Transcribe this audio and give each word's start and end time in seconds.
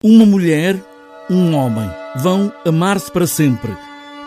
Uma 0.00 0.24
mulher, 0.24 0.76
um 1.28 1.56
homem 1.56 1.90
vão 2.14 2.52
amar-se 2.64 3.10
para 3.10 3.26
sempre, 3.26 3.76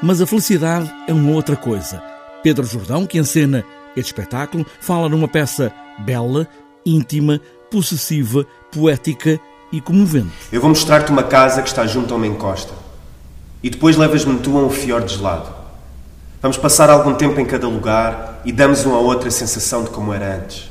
mas 0.04 0.20
a 0.20 0.28
felicidade 0.28 0.94
é 1.08 1.14
uma 1.14 1.32
outra 1.32 1.56
coisa. 1.56 2.04
Pedro 2.44 2.66
Jordão, 2.66 3.06
que 3.06 3.18
encena 3.18 3.64
este 3.96 4.08
espetáculo, 4.08 4.66
fala 4.82 5.08
numa 5.08 5.30
peça 5.30 5.72
bela, 6.00 6.46
íntima, 6.86 7.40
possessiva, 7.72 8.46
poética 8.70 9.40
e 9.72 9.80
comovente. 9.80 10.34
Eu 10.52 10.60
vou 10.60 10.72
mostrar-te 10.72 11.10
uma 11.10 11.24
casa 11.24 11.62
que 11.62 11.70
está 11.70 11.88
junto 11.88 12.14
a 12.14 12.18
uma 12.18 12.28
encosta. 12.28 12.74
E 13.64 13.70
depois 13.70 13.96
levas-me 13.96 14.40
tu 14.40 14.58
a 14.58 14.66
um 14.66 14.70
fiord 14.70 15.10
gelado. 15.10 15.56
Vamos 16.42 16.58
passar 16.58 16.90
algum 16.90 17.14
tempo 17.14 17.40
em 17.40 17.46
cada 17.46 17.70
lugar 17.70 18.42
e 18.44 18.52
damos 18.52 18.86
um 18.86 18.94
ao 18.94 19.06
outro 19.06 19.30
a 19.30 19.32
sensação 19.32 19.86
de 19.86 19.90
como 19.92 20.12
era 20.12 20.36
antes. 20.36 20.70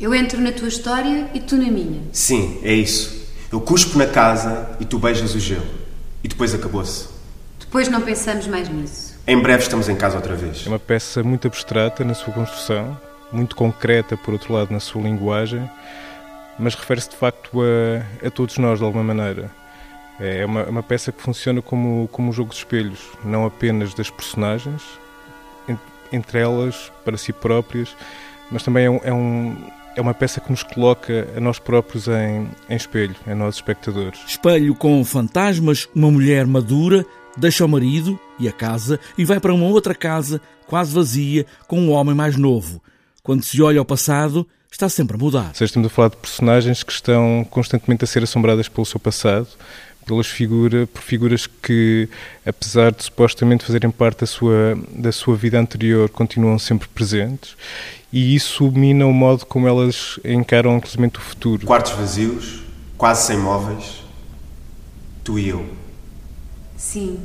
Eu 0.00 0.12
entro 0.12 0.40
na 0.40 0.50
tua 0.50 0.66
história 0.66 1.30
e 1.32 1.38
tu 1.38 1.56
na 1.56 1.70
minha. 1.70 2.02
Sim, 2.10 2.58
é 2.64 2.74
isso. 2.74 3.15
Eu 3.50 3.60
cuspo 3.60 3.96
na 3.98 4.06
casa 4.06 4.70
e 4.80 4.84
tu 4.84 4.98
beijas 4.98 5.34
o 5.34 5.40
gelo. 5.40 5.66
E 6.22 6.28
depois 6.28 6.54
acabou-se. 6.54 7.08
Depois 7.60 7.88
não 7.88 8.00
pensamos 8.00 8.46
mais 8.46 8.68
nisso. 8.68 9.18
Em 9.26 9.40
breve 9.40 9.62
estamos 9.62 9.88
em 9.88 9.96
casa 9.96 10.16
outra 10.16 10.34
vez. 10.34 10.64
É 10.66 10.68
uma 10.68 10.78
peça 10.78 11.22
muito 11.22 11.46
abstrata 11.46 12.04
na 12.04 12.14
sua 12.14 12.32
construção, 12.32 12.98
muito 13.32 13.56
concreta, 13.56 14.16
por 14.16 14.34
outro 14.34 14.52
lado, 14.52 14.72
na 14.72 14.80
sua 14.80 15.02
linguagem, 15.02 15.68
mas 16.58 16.74
refere-se 16.74 17.10
de 17.10 17.16
facto 17.16 17.60
a, 17.60 18.26
a, 18.26 18.30
todos 18.30 18.56
nós, 18.58 18.78
de 18.78 18.84
alguma 18.84 19.02
maneira. 19.04 19.50
É 20.18 20.46
uma, 20.46 20.64
uma 20.64 20.82
peça 20.82 21.12
que 21.12 21.20
funciona 21.20 21.60
como, 21.60 22.08
como 22.08 22.30
um 22.30 22.32
jogo 22.32 22.50
de 22.50 22.56
espelhos, 22.56 23.00
não 23.24 23.44
apenas 23.44 23.92
das 23.94 24.10
personagens, 24.10 24.82
entre 26.12 26.38
elas, 26.38 26.90
para 27.04 27.16
si 27.16 27.32
próprias, 27.32 27.94
mas 28.50 28.62
também 28.62 28.86
é 28.86 28.90
um, 28.90 29.00
é 29.02 29.12
um 29.12 29.56
é 29.96 30.00
uma 30.00 30.14
peça 30.14 30.40
que 30.40 30.50
nos 30.50 30.62
coloca 30.62 31.26
a 31.36 31.40
nós 31.40 31.58
próprios 31.58 32.06
em, 32.06 32.48
em 32.68 32.76
espelho, 32.76 33.16
a 33.26 33.34
nós 33.34 33.56
espectadores. 33.56 34.20
Espelho 34.26 34.74
com 34.74 35.04
fantasmas, 35.04 35.88
uma 35.94 36.10
mulher 36.10 36.46
madura 36.46 37.04
deixa 37.36 37.64
o 37.64 37.68
marido 37.68 38.18
e 38.38 38.48
a 38.48 38.52
casa 38.52 38.98
e 39.16 39.24
vai 39.24 39.38
para 39.38 39.54
uma 39.54 39.66
outra 39.66 39.94
casa, 39.94 40.40
quase 40.66 40.94
vazia, 40.94 41.46
com 41.66 41.80
um 41.80 41.90
homem 41.90 42.14
mais 42.14 42.36
novo. 42.36 42.82
Quando 43.22 43.44
se 43.44 43.60
olha 43.60 43.78
ao 43.78 43.84
passado, 43.84 44.46
está 44.70 44.88
sempre 44.88 45.16
a 45.16 45.18
mudar. 45.18 45.50
Seja, 45.52 45.66
estamos 45.66 45.86
a 45.86 45.90
falar 45.90 46.08
de 46.08 46.16
personagens 46.16 46.82
que 46.82 46.92
estão 46.92 47.46
constantemente 47.50 48.04
a 48.04 48.06
ser 48.06 48.22
assombradas 48.22 48.68
pelo 48.68 48.86
seu 48.86 48.98
passado, 48.98 49.48
pelas 50.06 50.28
figuras, 50.28 50.88
por 50.88 51.02
figuras 51.02 51.46
que, 51.46 52.08
apesar 52.46 52.92
de 52.92 53.02
supostamente 53.02 53.64
fazerem 53.64 53.90
parte 53.90 54.20
da 54.20 54.26
sua, 54.26 54.78
da 54.94 55.10
sua 55.10 55.36
vida 55.36 55.58
anterior, 55.58 56.08
continuam 56.08 56.58
sempre 56.58 56.88
presentes 56.88 57.56
e 58.12 58.34
isso 58.34 58.70
mina 58.70 59.04
o 59.04 59.12
modo 59.12 59.44
como 59.44 59.68
elas 59.68 60.18
encaram 60.24 60.76
inclusive 60.76 61.06
o 61.06 61.20
futuro. 61.20 61.66
Quartos 61.66 61.92
vazios, 61.92 62.62
quase 62.96 63.26
sem 63.26 63.38
móveis, 63.38 64.04
tu 65.22 65.38
e 65.38 65.48
eu. 65.48 65.66
Sim. 66.76 67.20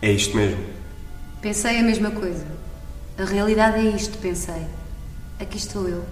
É 0.00 0.10
isto 0.10 0.36
mesmo. 0.36 0.64
Pensei 1.40 1.78
a 1.78 1.82
mesma 1.82 2.10
coisa. 2.10 2.46
A 3.18 3.24
realidade 3.24 3.86
é 3.86 3.90
isto, 3.90 4.18
pensei. 4.18 4.66
Aqui 5.38 5.58
estou 5.58 5.88
eu. 5.88 6.04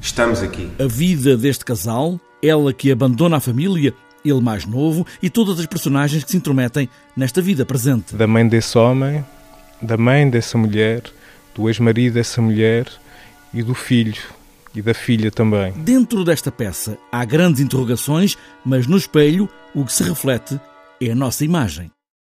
Estamos 0.00 0.42
aqui. 0.42 0.70
A 0.78 0.86
vida 0.86 1.36
deste 1.36 1.64
casal, 1.64 2.20
ela 2.42 2.72
que 2.72 2.92
abandona 2.92 3.38
a 3.38 3.40
família, 3.40 3.94
ele 4.24 4.40
mais 4.40 4.64
novo 4.64 5.06
e 5.22 5.28
todas 5.28 5.60
as 5.60 5.66
personagens 5.66 6.24
que 6.24 6.30
se 6.30 6.36
intrometem 6.36 6.88
nesta 7.16 7.42
vida 7.42 7.64
presente. 7.66 8.14
Da 8.14 8.26
mãe 8.26 8.46
desse 8.46 8.76
homem, 8.78 9.24
da 9.80 9.96
mãe 9.96 10.28
dessa 10.28 10.56
mulher, 10.56 11.02
do 11.54 11.68
ex-marido 11.68 12.14
dessa 12.14 12.40
mulher 12.40 12.86
e 13.52 13.62
do 13.62 13.74
filho 13.74 14.22
e 14.74 14.82
da 14.82 14.92
filha 14.92 15.30
também. 15.30 15.72
Dentro 15.72 16.24
desta 16.24 16.50
peça 16.50 16.98
há 17.12 17.24
grandes 17.24 17.60
interrogações, 17.60 18.36
mas 18.64 18.86
no 18.86 18.96
espelho 18.96 19.48
o 19.74 19.84
que 19.84 19.92
se 19.92 20.02
reflete 20.02 20.58
é 21.00 21.10
a 21.10 21.14
nossa 21.14 21.44
imagem. 21.44 21.93